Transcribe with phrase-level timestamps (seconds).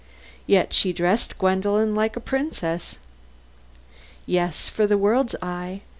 [0.47, 2.97] "Yet she dressed Gwendolen like a princess."
[4.25, 5.81] "Yes, for the world's eye.